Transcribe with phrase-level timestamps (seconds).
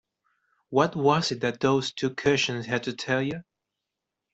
[0.71, 3.43] What was it that those two cushions had to tell you?